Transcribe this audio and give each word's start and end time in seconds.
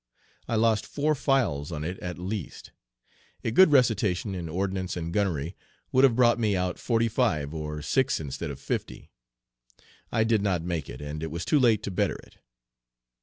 I 0.47 0.55
lost 0.55 0.87
four 0.87 1.13
files 1.13 1.71
on 1.71 1.83
it 1.83 1.99
at 1.99 2.17
least. 2.17 2.71
A 3.43 3.51
good 3.51 3.71
recitation 3.71 4.33
in 4.33 4.49
ordnance 4.49 4.97
and 4.97 5.13
gunnery 5.13 5.55
would 5.91 6.03
have 6.03 6.15
brought 6.15 6.39
me 6.39 6.55
out 6.55 6.79
forty 6.79 7.07
five 7.07 7.53
or 7.53 7.83
six 7.83 8.19
instead 8.19 8.49
of 8.49 8.59
fifty. 8.59 9.11
I 10.11 10.23
did 10.23 10.41
not 10.41 10.63
make 10.63 10.89
it, 10.89 11.01
and 11.01 11.21
it 11.21 11.29
was 11.29 11.45
too 11.45 11.59
late 11.59 11.83
to 11.83 11.91
better 11.91 12.15
it. 12.15 12.37